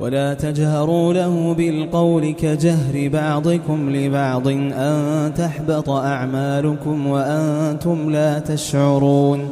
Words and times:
ولا 0.00 0.34
تجهروا 0.34 1.12
له 1.12 1.54
بالقول 1.54 2.32
كجهر 2.32 3.08
بعضكم 3.08 3.96
لبعض 3.96 4.48
أن 4.48 5.32
تحبط 5.36 5.90
أعمالكم 5.90 7.06
وأنتم 7.06 8.10
لا 8.10 8.38
تشعرون 8.38 9.48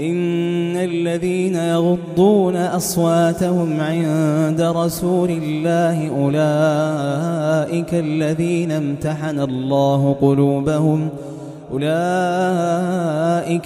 إن 0.00 0.76
الذين 0.76 1.54
يغضون 1.54 2.56
أصواتهم 2.56 3.80
عند 3.80 4.60
رسول 4.60 5.30
الله 5.30 6.08
أولئك 6.08 7.94
الذين 7.94 8.72
امتحن 8.72 9.40
الله 9.40 10.16
قلوبهم 10.20 11.08
أولئك 11.72 11.90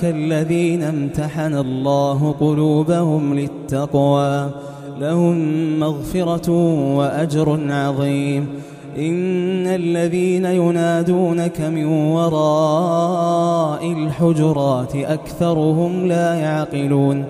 الذين 0.05 0.83
امتحن 0.83 1.55
الله 1.55 2.35
قلوبهم 2.41 3.35
للتقوى 3.35 4.51
لهم 5.01 5.37
مغفرة 5.81 6.51
وأجر 6.97 7.59
عظيم. 7.69 8.49
إن 8.99 9.67
الذين 9.67 10.45
ينادونك 10.45 11.61
من 11.61 11.85
وراء 11.85 13.93
الحجرات 13.93 14.97
أكثرهم 14.97 16.07
لا 16.07 16.35
يعقلون. 16.35 17.25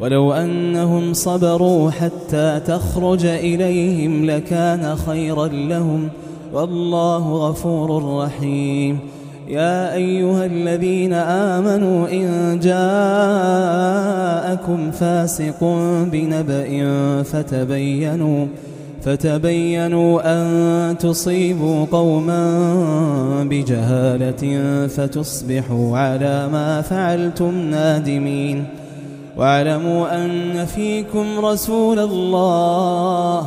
ولو 0.00 0.32
أنهم 0.32 1.12
صبروا 1.12 1.90
حتى 1.90 2.60
تخرج 2.66 3.26
إليهم 3.26 4.24
لكان 4.24 4.96
خيرا 4.96 5.46
لهم. 5.46 6.08
والله 6.54 7.48
غفور 7.48 8.22
رحيم. 8.24 8.98
يا 9.48 9.94
أيها 9.94 10.46
الذين 10.46 11.12
آمنوا 11.12 12.08
إن 12.12 12.60
جاءكم 14.60 14.90
فاسق 14.90 15.64
بنبأ 16.12 17.22
فتبينوا 17.22 18.46
فتبينوا 19.02 20.20
أن 20.24 20.98
تصيبوا 20.98 21.86
قوما 21.92 23.44
بجهالة 23.50 24.42
فتصبحوا 24.86 25.98
على 25.98 26.48
ما 26.52 26.80
فعلتم 26.80 27.54
نادمين. 27.70 28.64
واعلموا 29.36 30.24
أن 30.24 30.64
فيكم 30.64 31.26
رسول 31.44 31.98
الله 31.98 33.46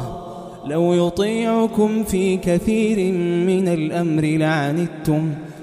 لو 0.68 1.08
يطيعكم 1.08 2.04
في 2.04 2.38
كثير 2.38 3.14
من 3.48 3.68
الأمر 3.68 4.22
لعنتم. 4.22 5.30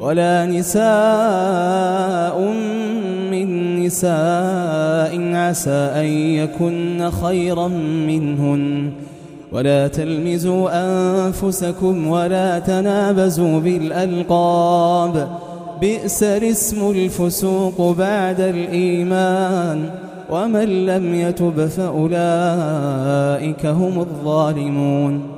ولا 0.00 0.46
نساء 0.46 2.40
من 3.30 3.80
نساء 3.86 5.34
عسى 5.34 5.70
أن 5.70 6.06
يكن 6.06 7.10
خيرا 7.10 7.68
منهن. 8.06 8.90
ولا 9.52 9.88
تلمزوا 9.88 10.70
أنفسكم 10.72 12.06
ولا 12.06 12.58
تنابزوا 12.58 13.60
بالألقاب. 13.60 15.28
بئس 15.80 16.22
الاسم 16.22 16.90
الفسوق 16.90 17.96
بعد 17.98 18.40
الإيمان. 18.40 19.90
ومن 20.30 20.86
لم 20.86 21.14
يتب 21.14 21.66
فأولئك 21.66 23.66
هم 23.66 24.00
الظالمون. 24.00 25.37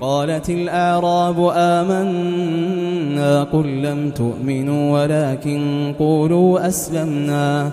قالت 0.00 0.50
الأعراب 0.50 1.52
آمنا 1.56 3.42
قل 3.44 3.82
لم 3.82 4.10
تؤمنوا 4.10 5.02
ولكن 5.02 5.94
قولوا 5.98 6.68
أسلمنا 6.68 7.70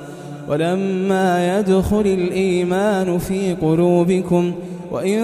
ولما 0.49 1.59
يدخل 1.59 2.01
الإيمان 2.05 3.17
في 3.17 3.53
قلوبكم 3.53 4.51
وإن 4.91 5.21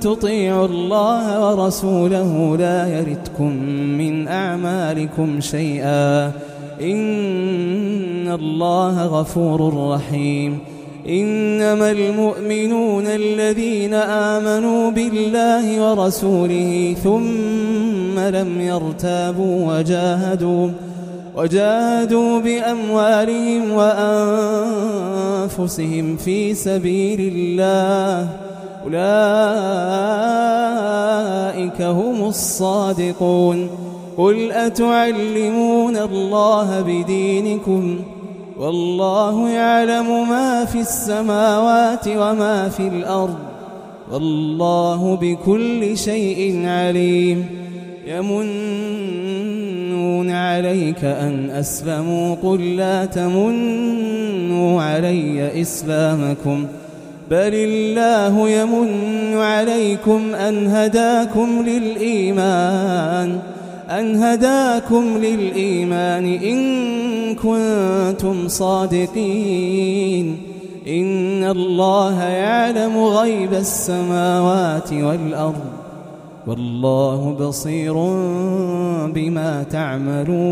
تطيعوا 0.00 0.66
الله 0.66 1.50
ورسوله 1.50 2.56
لا 2.56 2.98
يردكم 2.98 3.52
من 3.98 4.28
أعمالكم 4.28 5.40
شيئا 5.40 6.26
إن 6.80 8.32
الله 8.32 9.06
غفور 9.06 9.90
رحيم 9.94 10.58
إنما 11.08 11.90
المؤمنون 11.90 13.06
الذين 13.06 13.94
آمنوا 13.94 14.90
بالله 14.90 15.90
ورسوله 15.90 16.96
ثم 17.04 18.18
لم 18.18 18.60
يرتابوا 18.60 19.78
وجاهدوا 19.78 20.68
وجاهدوا 21.36 22.40
بأموالهم 22.40 23.70
وأنفسهم 25.50 26.16
في 26.16 26.54
سبيل 26.54 27.20
الله. 27.34 28.28
أولئك 28.84 29.02
هم 31.82 32.28
الصادقون. 32.28 33.68
قل 34.18 34.52
أتعلمون 34.52 35.96
الله 35.96 36.80
بدينكم؟ 36.80 37.98
والله 38.62 39.48
يعلم 39.50 40.28
ما 40.28 40.64
في 40.64 40.80
السماوات 40.80 42.08
وما 42.08 42.68
في 42.68 42.88
الأرض. 42.88 43.38
والله 44.12 45.18
بكل 45.20 45.98
شيء 45.98 46.66
عليم. 46.66 47.46
يمنون 48.06 48.40
عليك 50.30 51.04
أن 51.04 51.50
أسلموا 51.50 52.34
قل 52.42 52.76
لا 52.76 53.04
تمنوا 53.04 54.82
علي 54.82 55.62
إسلامكم. 55.62 56.66
بل 57.30 57.54
الله 57.54 58.48
يمن 58.48 58.88
عليكم 59.36 60.34
أن 60.34 60.66
هداكم 60.66 61.64
للإيمان. 61.66 63.38
أن 63.90 64.16
هداكم 64.16 65.18
للإيمان 65.18 66.24
إن 66.24 67.11
كنتم 67.42 68.48
صادقين. 68.48 70.42
إن 70.88 71.44
الله 71.44 72.22
يعلم 72.22 73.04
غيب 73.04 73.52
السماوات 73.52 74.92
والأرض. 74.92 75.64
والله 76.46 77.36
بصير 77.40 77.94
بما 79.14 79.62
تعملون. 79.70 80.42